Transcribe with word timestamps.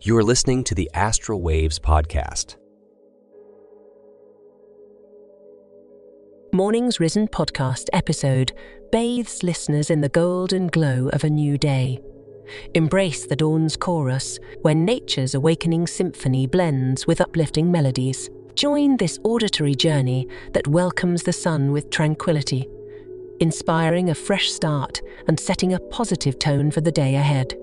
You 0.00 0.16
are 0.16 0.22
listening 0.22 0.62
to 0.64 0.76
the 0.76 0.88
Astral 0.94 1.42
Waves 1.42 1.80
podcast. 1.80 2.54
Morning's 6.52 7.00
Risen 7.00 7.26
podcast 7.26 7.88
episode 7.92 8.52
bathes 8.92 9.42
listeners 9.42 9.90
in 9.90 10.00
the 10.00 10.08
golden 10.08 10.68
glow 10.68 11.08
of 11.08 11.24
a 11.24 11.28
new 11.28 11.58
day. 11.58 11.98
Embrace 12.74 13.26
the 13.26 13.34
dawn's 13.34 13.76
chorus, 13.76 14.38
where 14.62 14.72
nature's 14.72 15.34
awakening 15.34 15.88
symphony 15.88 16.46
blends 16.46 17.08
with 17.08 17.20
uplifting 17.20 17.72
melodies. 17.72 18.30
Join 18.54 18.98
this 18.98 19.18
auditory 19.24 19.74
journey 19.74 20.28
that 20.52 20.68
welcomes 20.68 21.24
the 21.24 21.32
sun 21.32 21.72
with 21.72 21.90
tranquility, 21.90 22.68
inspiring 23.40 24.10
a 24.10 24.14
fresh 24.14 24.48
start 24.52 25.00
and 25.26 25.40
setting 25.40 25.72
a 25.72 25.80
positive 25.80 26.38
tone 26.38 26.70
for 26.70 26.82
the 26.82 26.92
day 26.92 27.16
ahead. 27.16 27.56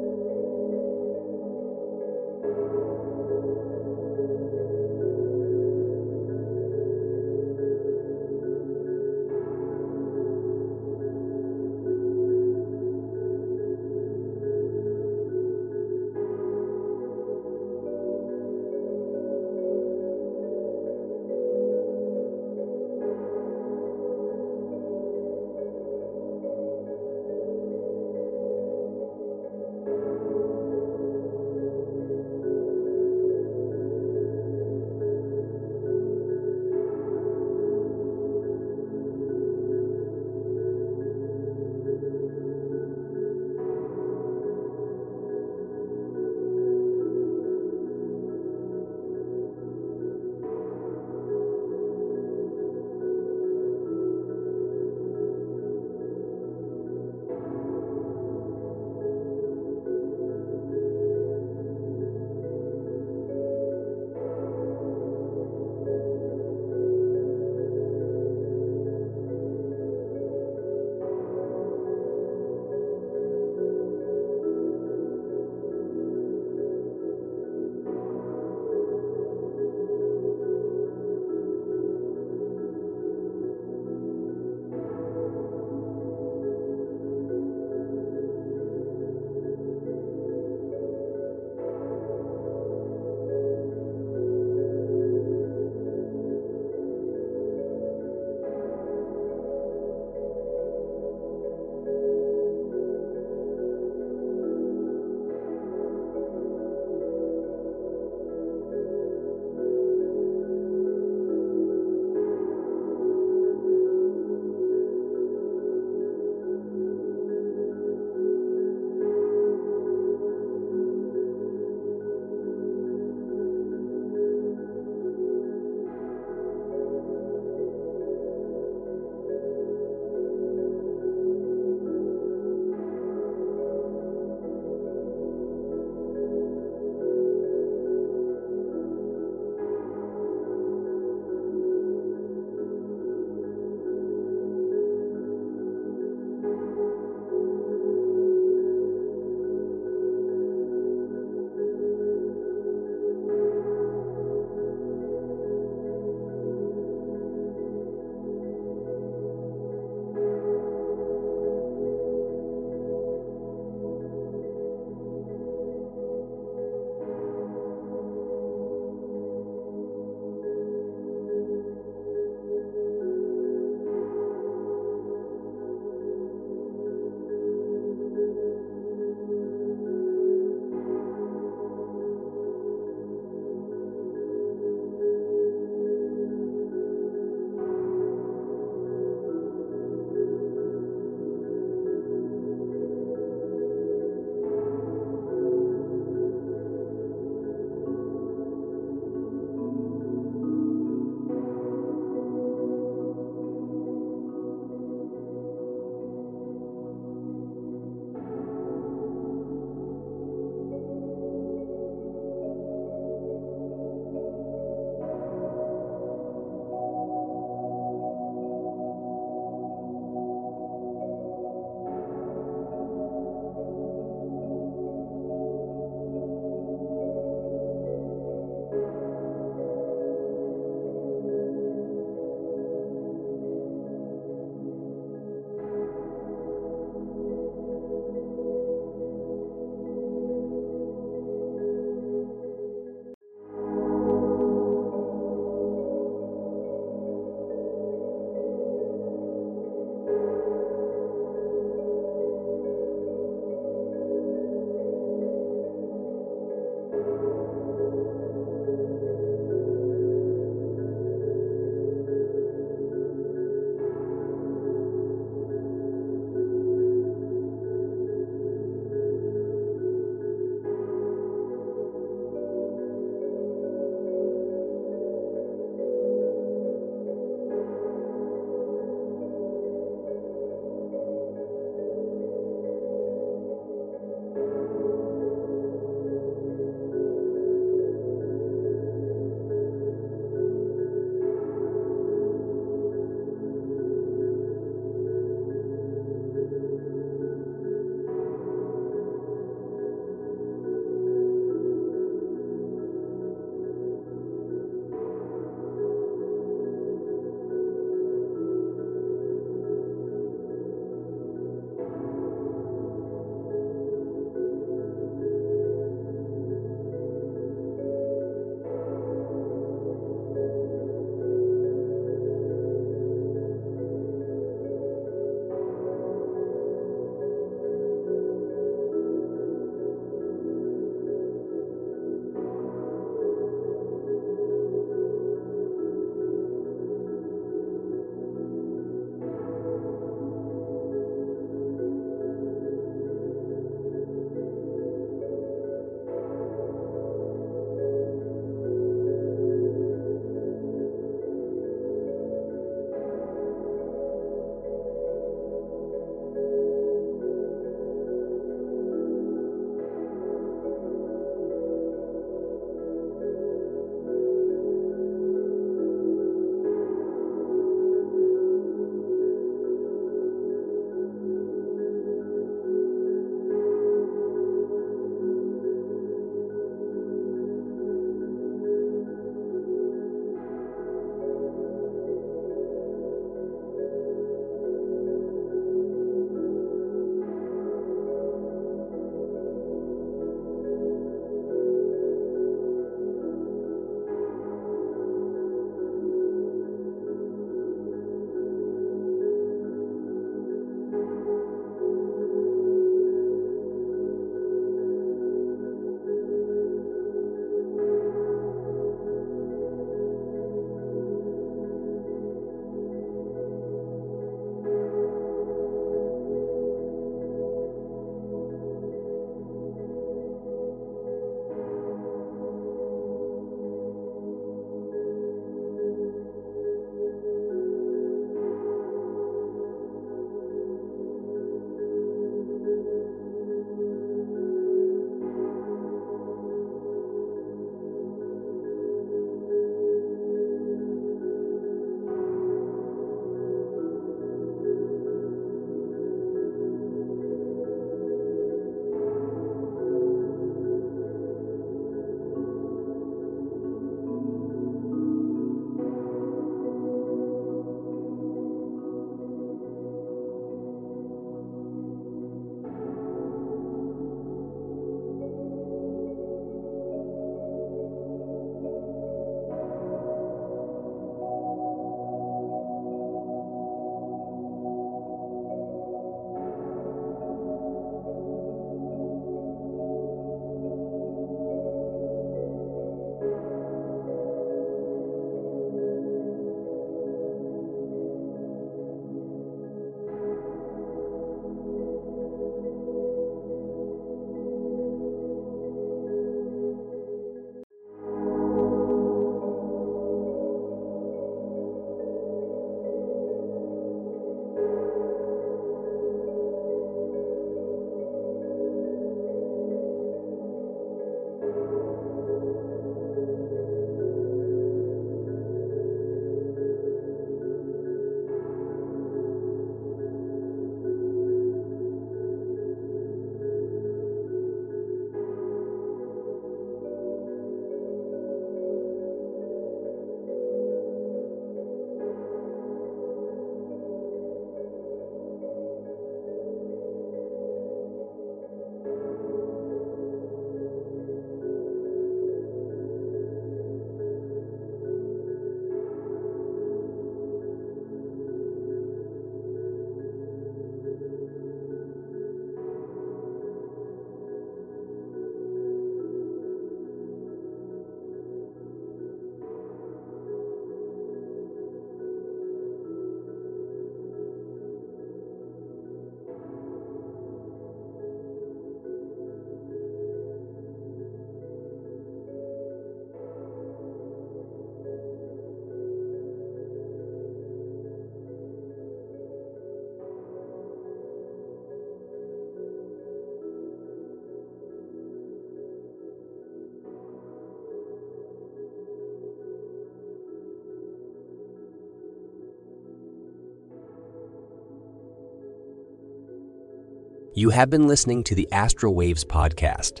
You 597.38 597.50
have 597.50 597.68
been 597.68 597.86
listening 597.86 598.24
to 598.24 598.34
the 598.34 598.50
Astral 598.50 598.94
Waves 598.94 599.22
podcast. 599.22 600.00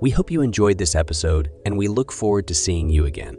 We 0.00 0.10
hope 0.10 0.30
you 0.30 0.40
enjoyed 0.40 0.78
this 0.78 0.94
episode, 0.94 1.50
and 1.66 1.76
we 1.76 1.88
look 1.88 2.12
forward 2.12 2.46
to 2.46 2.54
seeing 2.54 2.88
you 2.88 3.06
again. 3.06 3.36